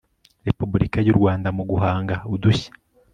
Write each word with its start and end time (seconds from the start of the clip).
repubulika 0.47 0.97
yurwanda 1.07 1.49
mu 1.57 1.63
guhanga 1.71 2.15
udushya 2.33 2.71